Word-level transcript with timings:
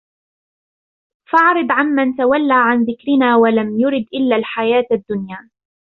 فأعرض 1.31 1.67
عن 1.71 1.85
من 1.85 2.15
تولى 2.15 2.53
عن 2.53 2.83
ذكرنا 2.83 3.35
ولم 3.37 3.79
يرد 3.79 4.05
إلا 4.13 4.35
الحياة 4.35 4.87
الدنيا 4.91 5.49